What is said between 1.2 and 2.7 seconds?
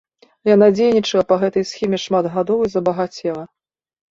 па гэтай схеме шмат гадоў